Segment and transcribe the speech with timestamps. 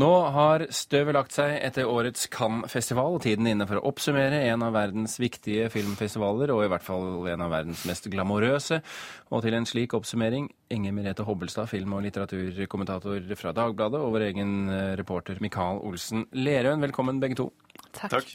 [0.00, 4.64] Nå har støvet lagt seg etter årets Cannes-festival, og tiden inne for å oppsummere en
[4.66, 8.80] av verdens viktige filmfestivaler, og i hvert fall en av verdens mest glamorøse.
[9.30, 14.26] Og til en slik oppsummering, Inger Merete Hobbelstad, film- og litteraturkommentator fra Dagbladet, og vår
[14.32, 16.82] egen eh, reporter Mikael Olsen Lerøen.
[16.82, 17.52] Velkommen, begge to.
[17.92, 18.18] Takk.
[18.18, 18.34] Takk.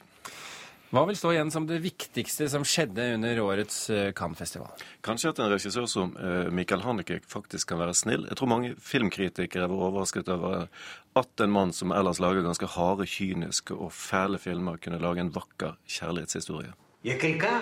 [0.89, 4.71] Hva vil stå igjen som det viktigste som skjedde under årets eh, Cannes-festival?
[5.05, 8.25] Kanskje at en regissør som eh, Michael Haneke faktisk kan være snill.
[8.25, 10.65] Jeg tror mange filmkritikere var overrasket over
[11.19, 15.33] at en mann som ellers lager ganske harde, kyniske og fæle filmer, kunne lage en
[15.35, 16.73] vakker kjærlighetshistorie.
[17.05, 17.53] Jeg krika.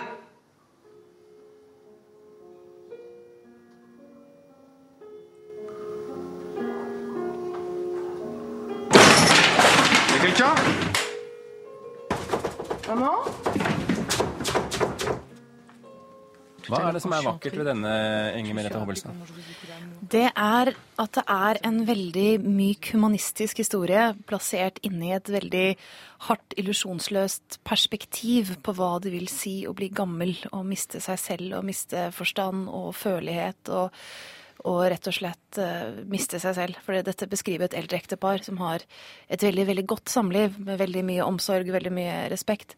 [10.16, 10.87] Jeg krika.
[12.88, 13.68] Maman?
[16.68, 17.92] Hva er det som er vakkert ved denne,
[18.36, 19.14] Inger Merete Hobbelsen?
[20.08, 20.70] Det er
[21.00, 25.66] at det er en veldig myk humanistisk historie plassert inni et veldig
[26.28, 31.60] hardt, illusjonsløst perspektiv på hva det vil si å bli gammel og miste seg selv
[31.60, 33.88] og miste forstand og følelighet og
[34.66, 36.80] og rett og slett uh, miste seg selv.
[36.84, 38.82] For dette beskriver et eldre ektepar som har
[39.30, 42.74] et veldig, veldig godt samliv med veldig mye omsorg, veldig mye respekt.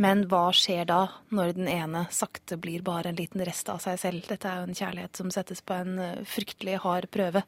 [0.00, 4.00] Men hva skjer da, når den ene sakte blir bare en liten rest av seg
[4.02, 4.26] selv?
[4.26, 7.44] Dette er jo en kjærlighet som settes på en uh, fryktelig hard prøve.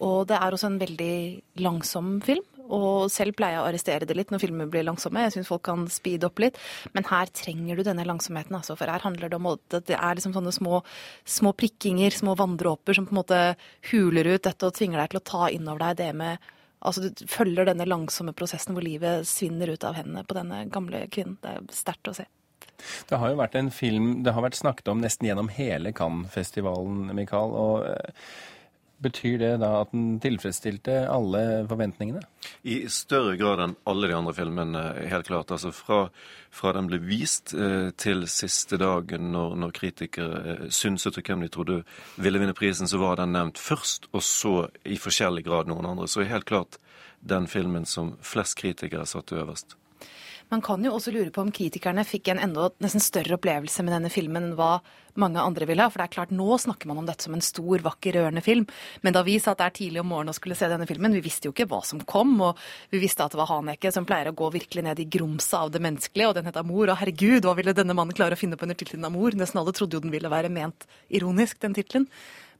[0.00, 1.14] Og det er også en veldig
[1.60, 2.46] langsom film.
[2.70, 5.24] Og selv pleier jeg å arrestere det litt når filmer blir langsomme.
[5.26, 6.58] Jeg syns folk kan speede opp litt.
[6.94, 8.76] Men her trenger du denne langsomheten, altså.
[8.78, 10.80] For her handler det om at det er liksom sånne små,
[11.26, 13.42] små prikkinger, små vanndråper, som på en måte
[13.90, 17.10] huler ut dette og tvinger deg til å ta inn over deg det med Altså
[17.12, 21.34] du følger denne langsomme prosessen hvor livet svinner ut av hendene på denne gamle kvinnen.
[21.42, 22.24] Det er sterkt å se.
[23.10, 27.10] Det har jo vært en film det har vært snakket om nesten gjennom hele Cannes-festivalen,
[27.12, 27.52] Mikael.
[27.52, 27.84] og
[29.00, 32.20] Betyr det da at den tilfredsstilte alle forventningene?
[32.68, 35.52] I større grad enn alle de andre filmene, helt klart.
[35.54, 36.02] Altså fra,
[36.52, 41.46] fra den ble vist eh, til siste dagen, når, når kritikere eh, synset og hvem
[41.46, 41.80] de trodde
[42.20, 46.08] ville vinne prisen, så var den nevnt først, og så i forskjellig grad noen andre.
[46.10, 46.76] Så helt klart
[47.20, 49.79] den filmen som flest kritikere satte øverst.
[50.50, 53.94] Man kan jo også lure på om kritikerne fikk en enda nesten større opplevelse med
[53.94, 54.80] denne filmen enn hva
[55.20, 55.92] mange andre ville ha.
[55.92, 58.64] For det er klart, nå snakker man om dette som en stor, vakker, rørende film.
[59.06, 61.46] Men da vi satt der tidlig om morgenen og skulle se denne filmen, vi visste
[61.46, 62.34] jo ikke hva som kom.
[62.48, 62.58] Og
[62.90, 65.70] vi visste at det var Haneke som pleier å gå virkelig ned i grumset av
[65.70, 66.90] det menneskelige, og den het Amor.
[66.90, 69.38] Og herregud, hva ville denne mannen klare å finne på under tittelen Amor?
[69.38, 72.10] Nesten alle trodde jo den ville være ment ironisk, den tittelen.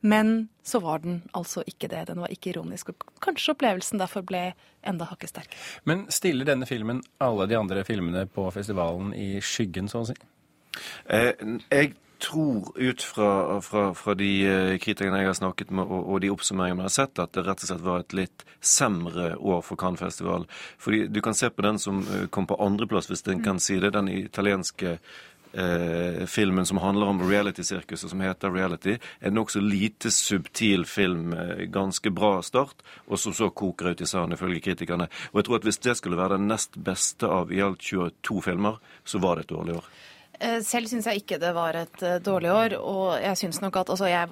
[0.00, 2.06] Men så var den altså ikke det.
[2.08, 2.92] Den var ikke ironisk.
[2.92, 4.50] Og kanskje opplevelsen derfor ble
[4.86, 5.64] enda hakket sterkere.
[5.84, 10.16] Men stiller denne filmen alle de andre filmene på festivalen i skyggen, så å si?
[11.10, 11.34] Eh,
[11.68, 16.20] jeg tror ut fra, fra, fra de eh, kritikerne jeg har snakket med, og, og
[16.22, 19.64] de oppsummeringene jeg har sett, at det rett og slett var et litt semre år
[19.64, 20.46] for Cannes-festival.
[20.80, 23.80] Fordi du kan se på den som eh, kom på andreplass, hvis en kan si
[23.80, 23.94] det.
[23.96, 25.18] Den italienske eh,
[26.30, 28.98] filmen som handler om reality-sirkuset, som heter Reality.
[29.18, 31.32] En nokså lite subtil film.
[31.32, 35.08] Eh, ganske bra start, og som så koker ut i sanden, ifølge kritikerne.
[35.32, 38.42] Og jeg tror at hvis det skulle være den nest beste av i alt 22
[38.42, 39.90] filmer, så var det et dårlig år.
[40.40, 42.76] Eh, selv syns jeg ikke det var et uh, dårlig år.
[42.80, 44.30] Og jeg syns nok at altså, jeg,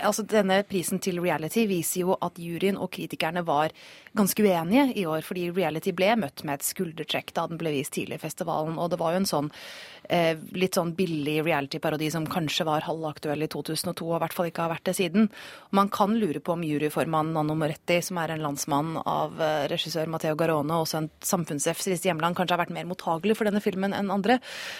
[0.00, 3.74] altså, denne prisen til reality viser jo at juryen og kritikerne var
[4.16, 5.24] ganske uenige i år.
[5.26, 8.78] Fordi reality ble møtt med et skuldertrekk da den ble vist tidlig i festivalen.
[8.80, 9.50] Og det var jo en sånn
[10.08, 14.50] eh, litt sånn billig reality-parodi som kanskje var halvaktuell i 2002, og i hvert fall
[14.50, 15.28] ikke har vært det siden.
[15.70, 19.66] Og man kan lure på om juryformann Nanno Moretti, som er en landsmann av eh,
[19.72, 21.12] regissør Matteo Garone, også en
[21.82, 24.38] sitt hjemland, kanskje har vært mer mottagelig for denne filmen enn andre.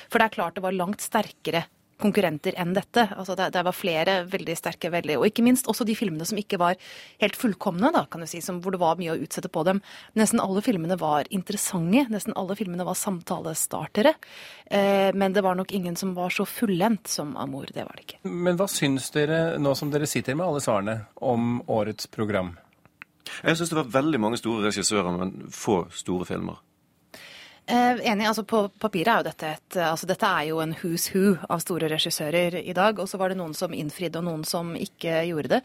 [0.09, 1.67] For det er klart det var langt sterkere
[2.03, 3.07] konkurrenter enn dette.
[3.17, 6.41] Altså det, det, var flere veldig sterke, veldig, og ikke minst også de filmene som
[6.41, 6.79] ikke var
[7.23, 9.83] helt fullkomne, da, kan du si, som, hvor det var mye å utsette på dem.
[10.19, 14.15] Nesten alle filmene var interessante, nesten alle filmene var samtalestartere.
[14.67, 17.71] Eh, men det var nok ingen som var så fullendt som Amor.
[17.73, 18.21] Det var det ikke.
[18.29, 22.55] Men hva syns dere, nå som dere sitter med alle svarene, om årets program?
[23.43, 26.61] Jeg syns det var veldig mange store regissører, men få store filmer.
[27.73, 28.27] Eh, enig.
[28.29, 31.63] altså På papiret er jo dette et altså Dette er jo en who's who av
[31.65, 32.99] store regissører i dag.
[33.01, 35.61] Og så var det noen som innfridde, og noen som ikke gjorde det.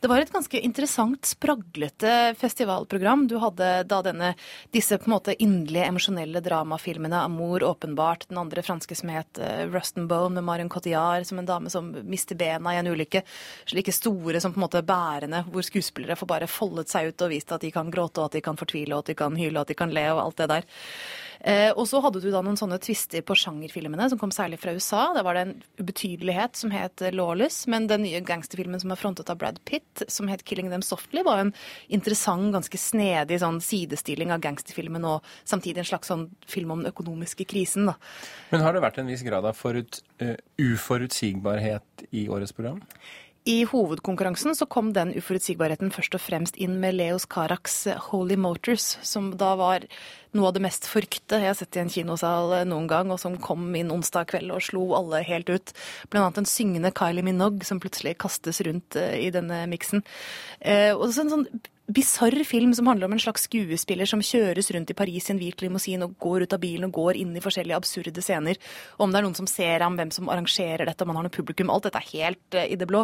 [0.00, 3.26] Det var et ganske interessant, spraglete festivalprogram.
[3.28, 4.32] Du hadde da denne,
[4.72, 7.20] disse på en måte inderlige, emosjonelle dramafilmene.
[7.26, 8.30] 'Amour', åpenbart.
[8.32, 11.68] Den andre franske som het uh, 'Rust and Bone', med Marion Cotillard som en dame
[11.70, 13.22] som mister bena i en ulykke.
[13.68, 17.34] Slike store som på en måte bærende, hvor skuespillere får bare foldet seg ut og
[17.36, 19.58] vist at de kan gråte, og at de kan fortvile, og at de kan hyle,
[19.58, 20.64] og at de kan le, og alt det der.
[21.40, 24.74] Eh, og så hadde du da noen sånne tvister på sjangerfilmene som kom særlig fra
[24.76, 25.06] USA.
[25.16, 29.32] Da var det en ubetydelighet som het Lawless, men den nye gangsterfilmen som er frontet
[29.32, 31.54] av Brad Pitt, som het Killing Them Softly, var en
[31.88, 36.92] interessant, ganske snedig sånn sidestilling av gangsterfilmen og samtidig en slags sånn film om den
[36.92, 37.88] økonomiske krisen.
[37.88, 37.96] da.
[38.50, 42.84] Men har det vært en viss grad av forut, uh, uforutsigbarhet i årets program?
[43.48, 48.98] I hovedkonkurransen så kom den uforutsigbarheten først og fremst inn med Leos Karaks Holy Motors,
[49.00, 49.86] som da var
[50.36, 53.38] noe av det mest forkte jeg har sett i en kinosal noen gang, og som
[53.42, 55.74] kom inn onsdag kveld og slo alle helt ut.
[56.12, 60.04] Blant annet en syngende Kylie Minogue som plutselig kastes rundt eh, i denne miksen.
[60.60, 61.46] Eh, og så en sånn
[61.90, 65.40] bisarr film som handler om en slags skuespiller som kjøres rundt i Paris i en
[65.40, 68.60] hvit limousin og går ut av bilen og går inn i forskjellige absurde scener.
[69.02, 71.34] Om det er noen som ser ham, hvem som arrangerer dette, om han har noe
[71.34, 71.72] publikum.
[71.74, 73.02] Alt dette er helt i det blå.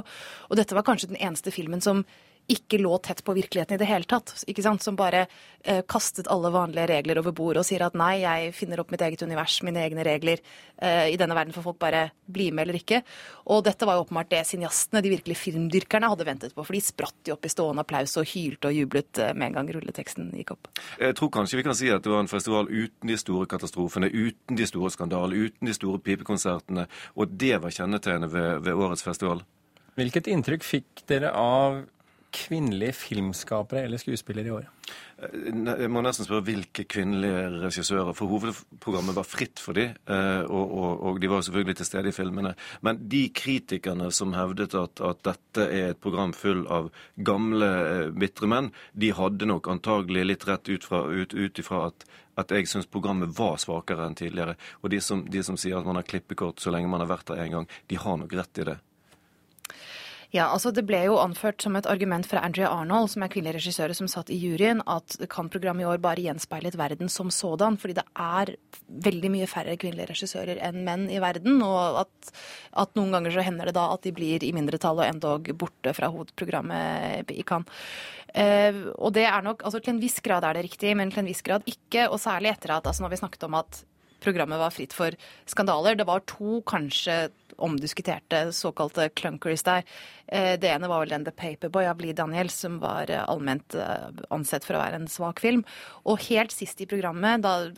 [0.51, 2.05] Og dette var kanskje den eneste filmen som
[2.53, 4.33] ikke lå tett på virkeligheten i det hele tatt.
[4.47, 4.83] ikke sant?
[4.83, 5.25] Som bare
[5.65, 9.03] eh, kastet alle vanlige regler over bord og sier at nei, jeg finner opp mitt
[9.03, 10.43] eget univers, mine egne regler.
[10.79, 13.03] Eh, I denne verden får folk bare bli med eller ikke.
[13.51, 16.63] Og dette var jo åpenbart det cineastene, de virkelige filmdyrkerne, hadde ventet på.
[16.67, 19.59] For de spratt jo opp i stående applaus og hylte og jublet eh, med en
[19.59, 20.71] gang rulleteksten gikk opp.
[21.03, 24.13] Jeg tror kanskje vi kan si at det var en festival uten de store katastrofene,
[24.13, 26.87] uten de store skandalene, uten de store pipekonsertene.
[27.19, 29.43] Og det var kjennetegnet ved, ved årets festival.
[29.97, 31.79] Hvilket inntrykk fikk dere av
[32.37, 34.67] kvinnelige filmskapere eller skuespillere i år?
[35.17, 40.75] Jeg må nesten spørre hvilke kvinnelige regissører, for hovedprogrammet var fritt for dem, eh, og,
[40.77, 42.53] og, og, de var selvfølgelig til stede i filmene.
[42.85, 48.13] Men de kritikerne som hevdet at, at dette er et program full av gamle, eh,
[48.13, 52.53] bitre menn, de hadde nok antagelig litt rett ut, fra, ut, ut ifra at at
[52.53, 54.59] jeg syns programmet var svakere enn tidligere.
[54.85, 57.31] Og de som, de som sier at man har klippekort så lenge man har vært
[57.31, 58.77] der én gang, de har nok rett i det.
[60.35, 63.61] Ja, altså Det ble jo anført som et argument fra Andrea Arnold, som er kvinnelig
[63.61, 67.79] regissør som satt i juryen, at Cannes-programmet i år bare gjenspeilet verden som sådan.
[67.79, 68.55] Fordi det er
[69.07, 71.63] veldig mye færre kvinnelige regissører enn menn i verden.
[71.63, 72.35] Og at,
[72.85, 75.95] at noen ganger så hender det da at de blir i mindretall og endog borte
[75.97, 77.89] fra hovedprogrammet i Cannes.
[78.37, 81.23] Eh, og det er nok, altså Til en viss grad er det riktig, men til
[81.23, 82.11] en viss grad ikke.
[82.11, 83.87] Og særlig etter at altså når vi snakket om at
[84.27, 85.15] programmet var fritt for
[85.49, 85.97] skandaler.
[85.97, 89.85] Det var to kanskje omdiskuterte såkalte clunkers der.
[90.29, 93.77] Eh, det ene var vel den The Paperboy av Lee Daniels, som var eh, allment
[93.79, 95.63] eh, ansett for å være en svak film.
[96.11, 97.69] Og helt sist i programmet, da,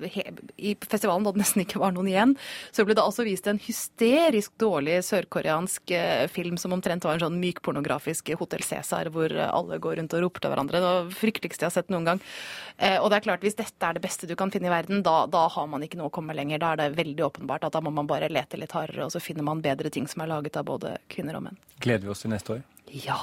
[0.57, 2.35] i festivalen da det nesten ikke var noen igjen,
[2.73, 5.93] så ble det altså vist en hysterisk dårlig sørkoreansk
[6.33, 10.45] film som omtrent var en sånn mykpornografisk Hotell Cæsar, hvor alle går rundt og roper
[10.45, 10.81] til hverandre.
[10.81, 12.23] Det var frykteligste jeg har sett noen gang.
[13.03, 15.25] Og det er klart, hvis dette er det beste du kan finne i verden, da,
[15.31, 16.61] da har man ikke noe å komme lenger.
[16.63, 19.23] Da er det veldig åpenbart at da må man bare lete litt hardere, og så
[19.23, 21.61] finner man bedre ting som er laget av både kvinner og menn.
[21.83, 22.65] Gleder vi oss til neste år?
[23.05, 23.19] Ja.